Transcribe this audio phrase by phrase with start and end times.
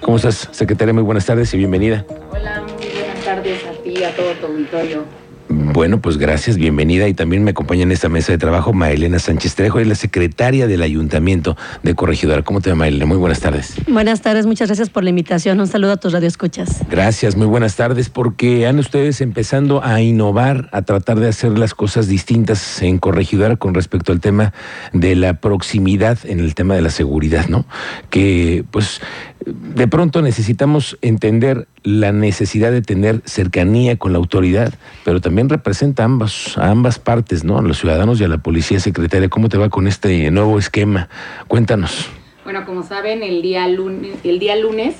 [0.00, 0.94] ¿Cómo estás, secretaria?
[0.94, 2.04] Muy buenas tardes y bienvenida.
[2.30, 5.04] Hola, muy buenas tardes a ti a todo tu auditorio.
[5.48, 7.06] Bueno, pues gracias, bienvenida.
[7.06, 10.66] Y también me acompaña en esta mesa de trabajo Maelena Sánchez Trejo, es la secretaria
[10.66, 12.42] del Ayuntamiento de Corregidora.
[12.42, 13.06] ¿Cómo te va, Maelena?
[13.06, 13.74] Muy buenas tardes.
[13.86, 15.60] Buenas tardes, muchas gracias por la invitación.
[15.60, 16.82] Un saludo a tus radioescuchas.
[16.90, 21.74] Gracias, muy buenas tardes, porque han ustedes empezando a innovar, a tratar de hacer las
[21.74, 24.52] cosas distintas en Corregidora con respecto al tema
[24.92, 27.66] de la proximidad en el tema de la seguridad, ¿no?
[28.10, 29.00] Que, pues,
[29.46, 36.02] de pronto necesitamos entender la necesidad de tener cercanía con la autoridad, pero también representa
[36.02, 37.58] ambas, a ambas partes, ¿no?
[37.58, 39.28] A los ciudadanos y a la policía secretaria.
[39.28, 41.08] ¿Cómo te va con este nuevo esquema?
[41.46, 42.08] Cuéntanos.
[42.42, 44.96] Bueno, como saben, el día lunes, el día lunes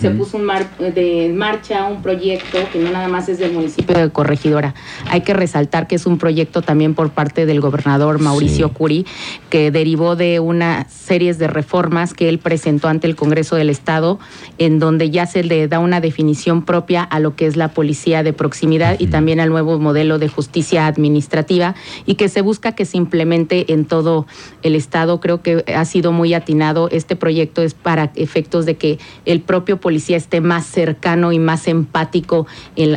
[0.00, 3.96] se puso un mar de marcha un proyecto que no nada más es del municipio
[3.96, 4.74] de Corregidora.
[5.10, 9.06] Hay que resaltar que es un proyecto también por parte del gobernador Mauricio Curi,
[9.50, 14.18] que derivó de una serie de reformas que él presentó ante el Congreso del Estado,
[14.58, 18.22] en donde ya se le da una definición propia a lo que es la policía
[18.22, 21.74] de proximidad y también al nuevo modelo de justicia administrativa
[22.06, 24.26] y que se busca que se implemente en todo
[24.62, 25.20] el Estado.
[25.20, 26.88] Creo que ha sido muy atinado.
[26.90, 31.68] Este proyecto es para efectos de que el propio policía esté más cercano y más
[31.68, 32.46] empático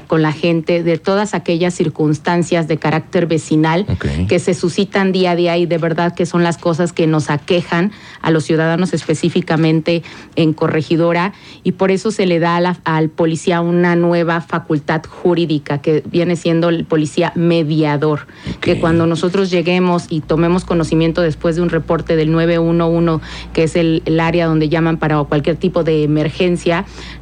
[0.07, 3.85] con la gente de todas aquellas circunstancias de carácter vecinal
[4.27, 7.29] que se suscitan día a día y de verdad que son las cosas que nos
[7.29, 10.03] aquejan a los ciudadanos específicamente
[10.35, 11.33] en corregidora.
[11.63, 16.69] Y por eso se le da al policía una nueva facultad jurídica que viene siendo
[16.69, 18.27] el policía mediador,
[18.61, 23.75] que cuando nosotros lleguemos y tomemos conocimiento después de un reporte del 911, que es
[23.75, 26.66] el área donde llaman para cualquier tipo de emergencia,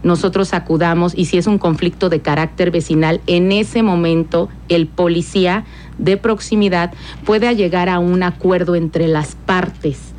[0.04, 5.66] nosotros acudamos y si es un conflicto de carácter vecinal, en ese momento el policía
[5.98, 6.94] de proximidad
[7.26, 10.15] puede llegar a un acuerdo entre las partes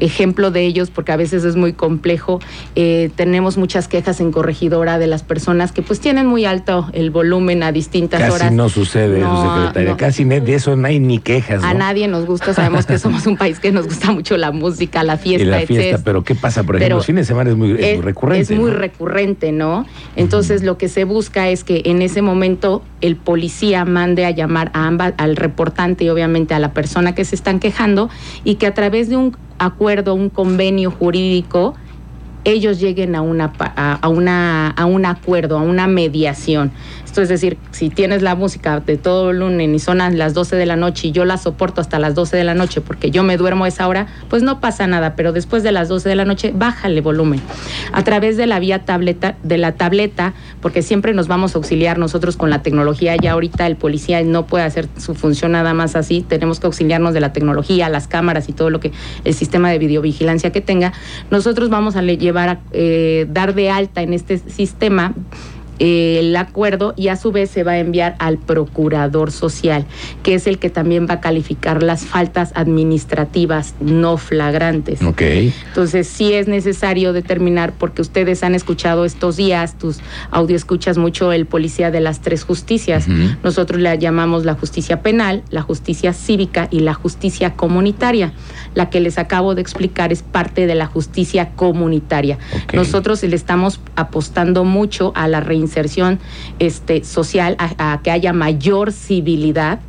[0.00, 2.40] ejemplo de ellos, porque a veces es muy complejo.
[2.74, 7.10] Eh, tenemos muchas quejas en corregidora de las personas que pues tienen muy alto el
[7.10, 8.42] volumen a distintas horas.
[8.42, 9.96] Casi no sucede, secretaria.
[9.96, 11.62] Casi de eso no hay ni quejas.
[11.62, 15.02] A nadie nos gusta, sabemos que somos un país que nos gusta mucho la música,
[15.02, 16.62] la fiesta, y la fiesta, pero ¿qué pasa?
[16.62, 18.54] Por ejemplo, los fines de semana es muy, recurrente.
[18.54, 19.86] Es muy recurrente, ¿no?
[20.16, 24.70] Entonces lo que se busca es que en ese momento el policía mande a llamar
[24.74, 28.10] a ambas, al reportante y obviamente a la persona que se están quejando
[28.44, 31.74] y que a través de un acuerdo, un convenio jurídico,
[32.44, 36.72] ellos lleguen a, una, a, una, a un acuerdo, a una mediación
[37.22, 40.76] es decir, si tienes la música de todo lunes y son las 12 de la
[40.76, 43.64] noche y yo la soporto hasta las 12 de la noche porque yo me duermo
[43.64, 46.52] a esa hora, pues no pasa nada, pero después de las 12 de la noche,
[46.54, 47.40] bájale volumen.
[47.92, 51.98] A través de la vía tableta, de la tableta, porque siempre nos vamos a auxiliar
[51.98, 55.96] nosotros con la tecnología, ya ahorita el policía no puede hacer su función nada más
[55.96, 58.92] así, tenemos que auxiliarnos de la tecnología, las cámaras y todo lo que
[59.24, 60.92] el sistema de videovigilancia que tenga.
[61.30, 65.14] Nosotros vamos a llevar a eh, dar de alta en este sistema
[65.78, 69.86] el acuerdo y a su vez se va a enviar al procurador social,
[70.22, 75.00] que es el que también va a calificar las faltas administrativas no flagrantes.
[75.68, 79.98] Entonces sí es necesario determinar, porque ustedes han escuchado estos días, tus
[80.30, 83.06] audio escuchas mucho el policía de las tres justicias.
[83.42, 88.32] Nosotros le llamamos la justicia penal, la justicia cívica y la justicia comunitaria.
[88.78, 92.38] La que les acabo de explicar es parte de la justicia comunitaria.
[92.72, 96.18] Nosotros le estamos apostando mucho a la reinserción inserción
[96.58, 99.80] este, social, a, que haya mayor civilidad.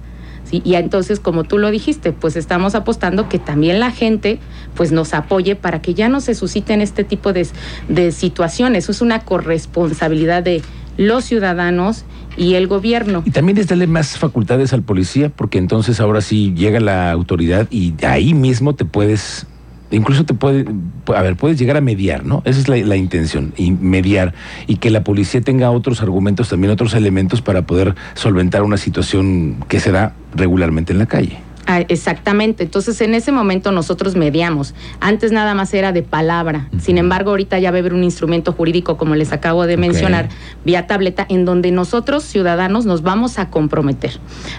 [0.52, 4.40] Y entonces, como tú lo dijiste, pues estamos apostando que también la gente
[4.74, 7.48] pues nos apoye para que ya no se susciten este tipo de,
[7.88, 8.86] de situaciones.
[8.86, 10.64] Eso es una corresponsabilidad de
[10.98, 12.04] los ciudadanos
[12.38, 13.24] y el gobierno.
[13.26, 17.68] Y también es darle más facultades al policía, porque entonces ahora sí llega la autoridad
[17.70, 19.48] y ahí mismo te puedes
[19.92, 20.66] incluso te puede,
[21.08, 22.42] a ver, puedes llegar a mediar, ¿no?
[22.46, 24.34] Esa es la, intención, y mediar,
[24.68, 29.58] y que la policía tenga otros argumentos, también otros elementos para poder solventar una situación
[29.68, 31.40] que se da regularmente en la calle.
[31.72, 32.64] Ah, exactamente.
[32.64, 34.74] Entonces, en ese momento nosotros mediamos.
[35.00, 36.68] Antes nada más era de palabra.
[36.80, 40.30] Sin embargo, ahorita ya va a haber un instrumento jurídico, como les acabo de mencionar,
[40.66, 44.14] vía tableta, en donde nosotros, ciudadanos, nos vamos a comprometer.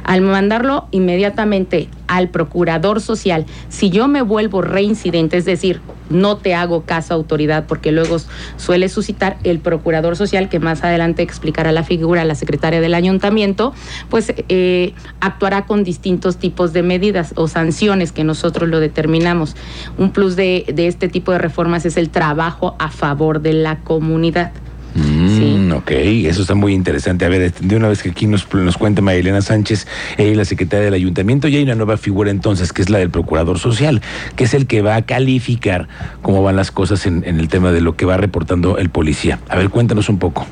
[0.05, 5.81] Al mandarlo inmediatamente al procurador social, si yo me vuelvo reincidente, es decir,
[6.11, 8.19] no te hago caso autoridad, porque luego
[8.57, 13.73] suele suscitar el procurador social, que más adelante explicará la figura, la secretaria del ayuntamiento,
[14.09, 19.57] pues eh, actuará con distintos tipos de medidas o sanciones que nosotros lo determinamos.
[19.99, 24.53] Un plus de, este tipo de reformas es el trabajo a favor de la comunidad.
[24.95, 25.73] Mm.
[25.73, 27.25] ok, eso está muy interesante.
[27.25, 29.87] A ver, de una vez que aquí nos, nos cuenta Marilena Sánchez,
[30.19, 33.11] ella la secretaria del ayuntamiento, y hay una nueva figura entonces, que es la del
[33.11, 34.03] procurador social,
[34.37, 35.89] que es el que va a calificar
[36.23, 39.39] cómo van las cosas en, en el tema de lo que va reportando el policía.
[39.49, 40.47] A ver, cuéntanos un poco.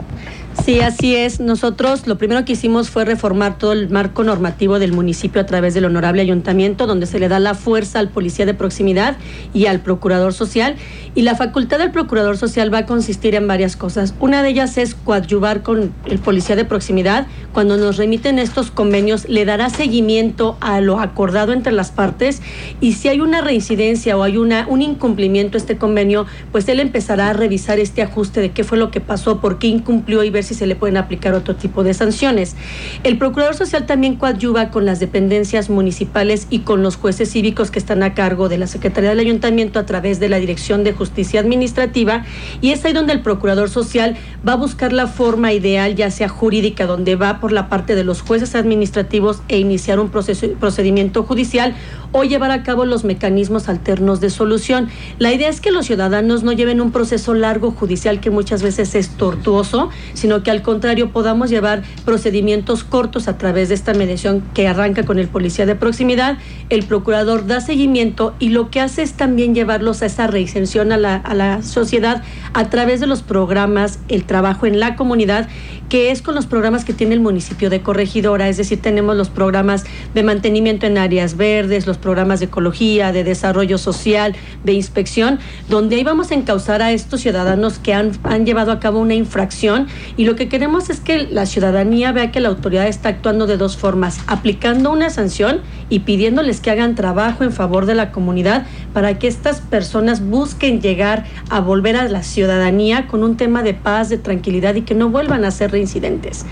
[0.65, 1.41] Sí, así es.
[1.41, 5.73] Nosotros lo primero que hicimos fue reformar todo el marco normativo del municipio a través
[5.73, 9.17] del honorable ayuntamiento, donde se le da la fuerza al policía de proximidad
[9.55, 10.77] y al procurador social.
[11.15, 14.15] Y la facultad del procurador social va a consistir en varias cosas.
[14.21, 17.27] Una de ellas es coadyuvar con el policía de proximidad.
[17.53, 22.43] Cuando nos remiten estos convenios, le dará seguimiento a lo acordado entre las partes
[22.81, 26.81] y si hay una reincidencia o hay una, un incumplimiento a este convenio, pues él
[26.81, 30.31] empezará a revisar este ajuste de qué fue lo que pasó, por qué incumplió y
[30.31, 32.57] ver si se le pueden aplicar otro tipo de sanciones.
[33.05, 37.79] El Procurador Social también coadyuva con las dependencias municipales y con los jueces cívicos que
[37.79, 41.41] están a cargo de la Secretaría del Ayuntamiento a través de la Dirección de Justicia
[41.41, 42.25] Administrativa
[42.61, 44.17] y es ahí donde el Procurador Social
[44.47, 48.05] va a buscar la forma ideal, ya sea jurídica, donde va por la parte de
[48.05, 51.75] los jueces administrativos e iniciar un proceso, procedimiento judicial
[52.13, 54.89] o llevar a cabo los mecanismos alternos de solución.
[55.19, 58.95] La idea es que los ciudadanos no lleven un proceso largo judicial que muchas veces
[58.95, 64.43] es tortuoso, sino que al contrario podamos llevar procedimientos cortos a través de esta mediación
[64.55, 66.39] que arranca con el policía de proximidad,
[66.71, 70.97] el procurador da seguimiento y lo que hace es también llevarlos a esa reinserción a
[70.97, 72.23] la, a la sociedad
[72.55, 75.49] a través de los programas, el trabajo en la comunidad,
[75.89, 79.31] que es con los programas que tiene el municipio de Corregidora, es decir, tenemos los
[79.31, 79.85] programas
[80.15, 84.35] de mantenimiento en áreas verdes, los programas de ecología, de desarrollo social,
[84.65, 88.81] de inspección, donde ahí vamos a encauzar a estos ciudadanos que han, han llevado a
[88.81, 89.87] cabo una infracción
[90.17, 93.57] y lo que queremos es que la ciudadanía vea que la autoridad está actuando de
[93.57, 95.61] dos formas, aplicando una sanción
[95.91, 100.81] y pidiéndoles que hagan trabajo en favor de la comunidad para que estas personas busquen
[100.81, 104.95] llegar a volver a la ciudadanía con un tema de paz, de tranquilidad y que
[104.95, 106.45] no vuelvan a ser reincidentes.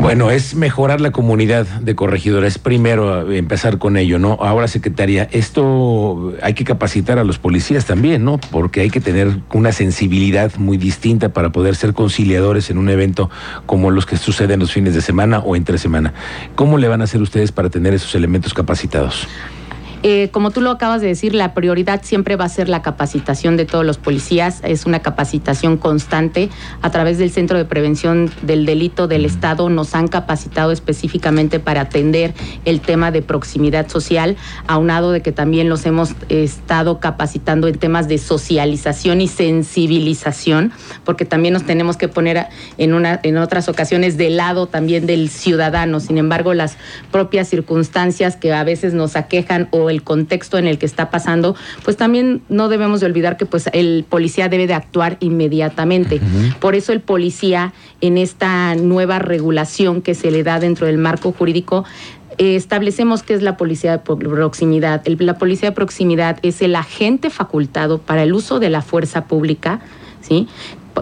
[0.00, 2.58] Bueno, es mejorar la comunidad de corregidores.
[2.58, 4.38] Primero, empezar con ello, ¿no?
[4.40, 8.38] Ahora, secretaria, esto hay que capacitar a los policías también, ¿no?
[8.50, 13.28] Porque hay que tener una sensibilidad muy distinta para poder ser conciliadores en un evento
[13.66, 16.14] como los que suceden los fines de semana o entre semana.
[16.54, 19.28] ¿Cómo le van a hacer ustedes para tener esos elementos capacitados?
[20.02, 23.58] Eh, como tú lo acabas de decir, la prioridad siempre va a ser la capacitación
[23.58, 24.60] de todos los policías.
[24.64, 26.48] Es una capacitación constante.
[26.80, 31.82] A través del Centro de Prevención del Delito del Estado nos han capacitado específicamente para
[31.82, 32.32] atender
[32.64, 34.36] el tema de proximidad social,
[34.66, 40.72] aunado de que también los hemos estado capacitando en temas de socialización y sensibilización,
[41.04, 42.46] porque también nos tenemos que poner
[42.78, 46.00] en, una, en otras ocasiones del lado también del ciudadano.
[46.00, 46.78] Sin embargo, las
[47.10, 51.54] propias circunstancias que a veces nos aquejan o el contexto en el que está pasando,
[51.84, 56.20] pues también no debemos de olvidar que pues el policía debe de actuar inmediatamente.
[56.60, 61.32] Por eso el policía en esta nueva regulación que se le da dentro del marco
[61.32, 61.84] jurídico
[62.38, 65.02] eh, establecemos qué es la policía de proximidad.
[65.06, 69.80] la policía de proximidad es el agente facultado para el uso de la fuerza pública,
[70.22, 70.48] ¿sí?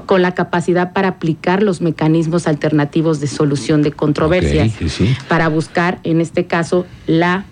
[0.06, 4.72] con la capacidad para aplicar los mecanismos alternativos de solución de controversias,
[5.28, 7.44] para buscar, en este caso, la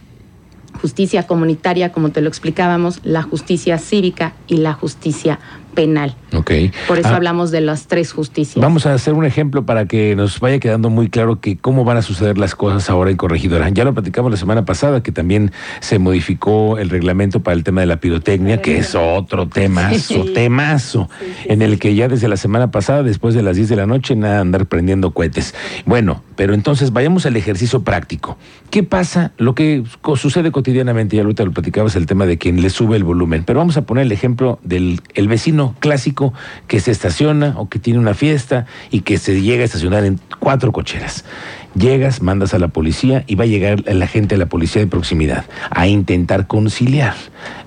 [0.76, 5.38] justicia comunitaria, como te lo explicábamos, la justicia cívica y la justicia
[5.76, 6.17] penal.
[6.34, 6.73] Okay.
[6.88, 8.61] Por eso ah, hablamos de las tres justicias.
[8.61, 11.99] Vamos a hacer un ejemplo para que nos vaya quedando muy claro que cómo van
[11.99, 13.69] a suceder las cosas ahora en Corregidora.
[13.69, 17.82] Ya lo platicamos la semana pasada, que también se modificó el reglamento para el tema
[17.82, 21.08] de la pirotecnia, que es otro temazo, temazo,
[21.44, 24.16] en el que ya desde la semana pasada, después de las 10 de la noche,
[24.16, 25.54] nada andar prendiendo cohetes.
[25.85, 28.38] Bueno, pero entonces vayamos al ejercicio práctico.
[28.71, 29.33] ¿Qué pasa?
[29.37, 29.85] Lo que
[30.16, 33.59] sucede cotidianamente, ya ahorita lo platicabas, el tema de quien le sube el volumen, pero
[33.59, 36.32] vamos a poner el ejemplo del el vecino clásico
[36.66, 40.20] que se estaciona o que tiene una fiesta y que se llega a estacionar en
[40.38, 41.25] cuatro cocheras.
[41.75, 44.87] Llegas, mandas a la policía y va a llegar la gente de la policía de
[44.87, 47.14] proximidad a intentar conciliar.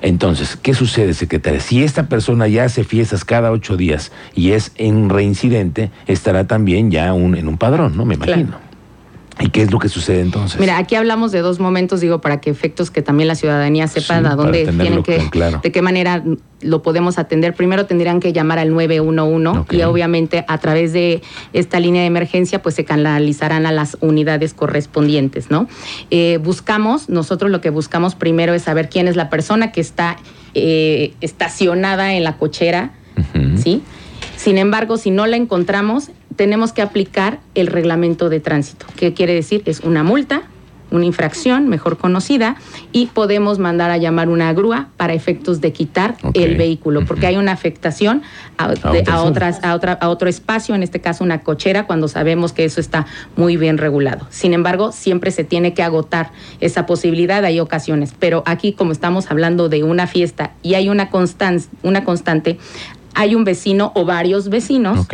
[0.01, 1.59] Entonces, ¿qué sucede, secretaria?
[1.59, 6.89] Si esta persona ya hace fiestas cada ocho días y es en reincidente, estará también
[6.89, 8.05] ya un, en un padrón, ¿no?
[8.05, 8.69] Me imagino.
[9.39, 10.59] ¿Y qué es lo que sucede entonces?
[10.59, 14.17] Mira, aquí hablamos de dos momentos, digo, para que efectos que también la ciudadanía sepa
[14.17, 15.29] a dónde tienen que,
[15.63, 16.23] de qué manera
[16.61, 17.53] lo podemos atender.
[17.53, 21.21] Primero tendrían que llamar al 911 y obviamente a través de
[21.53, 25.67] esta línea de emergencia pues se canalizarán a las unidades correspondientes, ¿no?
[26.11, 30.17] Eh, buscamos, nosotros lo que buscamos primero es saber quién es la persona que está
[30.53, 32.91] eh, estacionada en la cochera,
[33.55, 33.81] ¿sí?
[34.35, 38.85] Sin embargo, si no la encontramos, tenemos que aplicar el reglamento de tránsito.
[38.95, 39.61] ¿Qué quiere decir?
[39.65, 40.43] Es una multa
[40.91, 42.55] una infracción mejor conocida
[42.91, 47.38] y podemos mandar a llamar una grúa para efectos de quitar el vehículo, porque hay
[47.38, 48.22] una afectación
[48.58, 48.67] a,
[49.24, 52.81] otras, a, otra, a otro espacio, en este caso una cochera, cuando sabemos que eso
[52.81, 53.05] está
[53.36, 54.27] muy bien regulado.
[54.29, 59.29] Sin embargo, siempre se tiene que agotar esa posibilidad, hay ocasiones, pero aquí como estamos
[59.31, 61.10] hablando de una fiesta y hay una,
[61.84, 62.58] una constante,
[63.15, 65.07] hay un vecino o varios vecinos,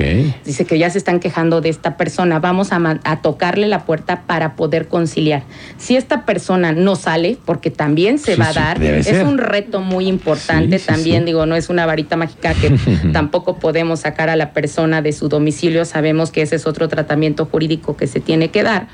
[0.46, 4.56] dice que ya se están quejando de esta persona, vamos a, tocarle la puerta para
[4.56, 5.44] poder conciliar.
[5.78, 10.08] Si esta persona no sale, porque también se va a dar, es un reto muy
[10.08, 12.78] importante también, digo, no es una varita mágica que
[13.14, 17.46] tampoco podemos sacar a la persona de su domicilio, sabemos que ese es otro tratamiento
[17.46, 18.88] jurídico que se tiene que dar.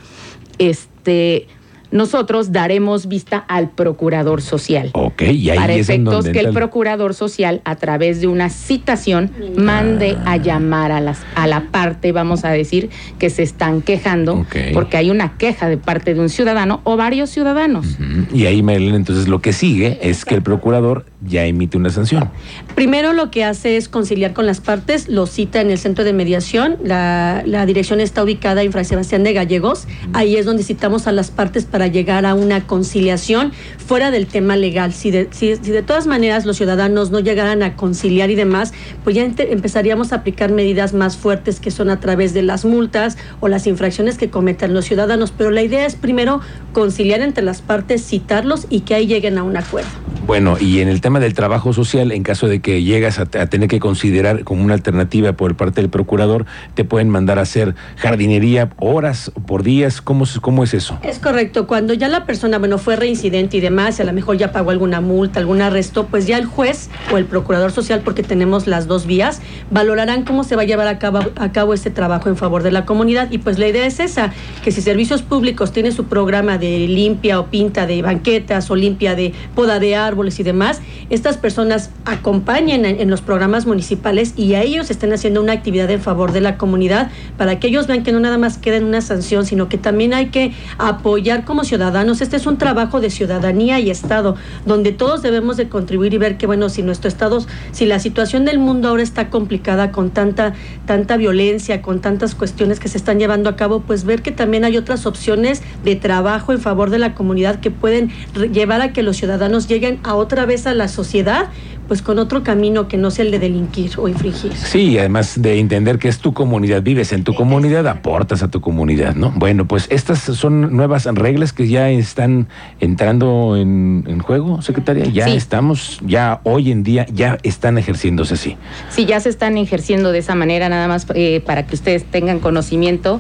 [0.58, 1.48] Este,
[1.92, 4.90] nosotros daremos vista al procurador social.
[4.94, 10.18] Ok, y ahí para efectos que el procurador social, a través de una citación, mande
[10.26, 14.98] a llamar a, las, a la parte, vamos a decir, que se están quejando, porque
[14.98, 17.98] hay una queja de parte de un ciudadano o varios ciudadanos.
[18.34, 22.30] Y ahí, Marilena, entonces lo que sigue es que el procurador ya emite una sanción.
[22.76, 26.14] Primero lo que hace es conciliar con las partes, lo cita en el centro de
[26.14, 31.08] mediación, la, la dirección está ubicada en Fray Sebastián de Gallegos, ahí es donde citamos
[31.08, 34.94] a las partes para llegar a una conciliación fuera del tema legal.
[34.94, 38.74] Si de, si, de todas maneras los ciudadanos no llegaran a conciliar y demás,
[39.04, 43.18] pues ya empezaríamos a aplicar medidas más fuertes que son a través de las multas
[43.40, 45.32] o las infracciones que cometan los ciudadanos.
[45.32, 46.42] Pero la idea es primero
[46.74, 49.90] conciliar entre las partes, citarlos y que ahí lleguen a un acuerdo.
[50.26, 53.68] Bueno, y en el tema del trabajo social, en caso de que llegas a, tener
[53.68, 58.70] que considerar como una alternativa por parte del procurador, te pueden mandar a hacer jardinería
[58.78, 60.02] horas por días.
[60.02, 61.00] ¿Cómo, cómo es eso?
[61.02, 61.66] Es correcto.
[61.66, 64.70] Cuando ya la persona, bueno, fue reincidente y demás, y a lo mejor ya pagó
[64.70, 68.88] alguna multa, algún arresto, pues ya el juez o el procurador social, porque tenemos las
[68.88, 72.38] dos vías, valorarán cómo se va a llevar a cabo, a cabo este trabajo en
[72.38, 73.32] favor de la comunidad.
[73.32, 74.32] Y pues la idea es esa,
[74.64, 79.16] que si Servicios Públicos tiene su programa de limpia o pinta de banquetas o limpia
[79.16, 84.62] de poda de árboles y demás, estas personas acompañen en, los programas municipales y a
[84.62, 88.12] ellos estén haciendo una actividad en favor de la comunidad para que ellos vean que
[88.12, 92.22] no nada más queda en una sanción, sino que también hay que apoyar como ciudadanos.
[92.22, 96.38] Este es un trabajo de ciudadanía y Estado, donde todos debemos de contribuir y ver
[96.38, 100.54] que, bueno, si nuestro Estado, si la situación del mundo ahora está complicada con tanta,
[100.86, 104.66] tanta violencia, con tantas cuestiones que se están llevando a cabo, pues ver que también
[104.66, 108.12] hay otras opciones de trabajo en favor de la comunidad que pueden
[108.52, 111.50] llevar a que los ciudadanos lleguen a otra vez a la sociedad
[111.92, 114.54] pues con otro camino que no sea el de delinquir o infringir.
[114.56, 118.62] Sí, además de entender que es tu comunidad, vives en tu comunidad, aportas a tu
[118.62, 119.34] comunidad, ¿no?
[119.36, 122.48] Bueno, pues estas son nuevas reglas que ya están
[122.80, 125.04] entrando en, juego, secretaria.
[125.08, 128.56] Ya estamos, ya hoy en día, ya están ejerciéndose así.
[128.88, 132.40] Sí, ya se están ejerciendo de esa manera, nada más eh, para que ustedes tengan
[132.40, 133.20] conocimiento.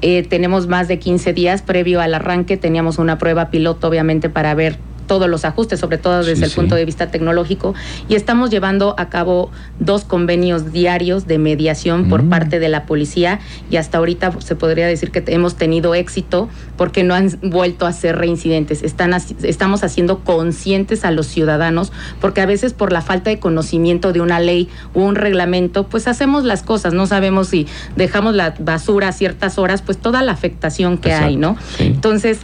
[0.00, 4.54] Eh, tenemos más de 15 días previo al arranque, teníamos una prueba piloto, obviamente, para
[4.54, 7.74] ver todos los ajustes, sobre todo desde el punto de vista tecnológico,
[8.08, 12.28] y estamos llevando a cabo dos convenios diarios de mediación por mm.
[12.28, 17.04] parte de la policía y hasta ahorita se podría decir que hemos tenido éxito porque
[17.04, 18.82] no han vuelto a ser reincidentes.
[18.82, 24.12] Están, estamos haciendo conscientes a los ciudadanos porque a veces por la falta de conocimiento
[24.12, 28.54] de una ley o un reglamento, pues hacemos las cosas, no sabemos si dejamos la
[28.58, 31.56] basura a ciertas horas, pues toda la afectación que hay, ¿no?
[31.78, 32.40] Entonces,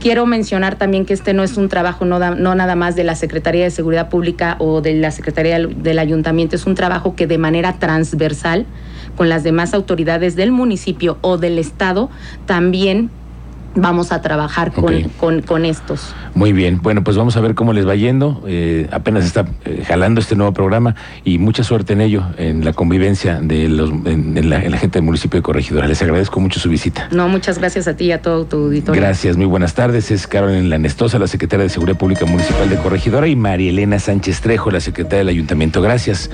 [0.00, 3.16] Quiero mencionar también que este no es un trabajo no, no, nada más de la
[3.16, 7.36] Secretaría de Seguridad Pública o de la Secretaría del Ayuntamiento, es un trabajo que de
[7.36, 8.64] manera transversal
[9.16, 12.10] con las demás autoridades del municipio o del Estado
[12.46, 13.10] también
[13.74, 16.14] vamos a trabajar con, con, estos.
[16.34, 18.42] Muy bien, bueno, pues vamos a ver cómo les va yendo.
[18.46, 20.94] Eh, apenas está eh, jalando este nuevo programa
[21.24, 25.38] y mucha suerte en ello, en la convivencia de los, en, la, gente del municipio
[25.38, 25.86] de Corregidora.
[25.86, 27.08] Les agradezco mucho su visita.
[27.10, 29.00] No, muchas gracias a ti y a todo tu auditorio.
[29.00, 30.10] Gracias, muy buenas tardes.
[30.10, 34.40] Es Carolina Lanestosa, la secretaria de Seguridad Pública Municipal de Corregidora, y María Elena Sánchez
[34.40, 35.82] Trejo, la secretaria del Ayuntamiento.
[35.82, 36.30] Gracias.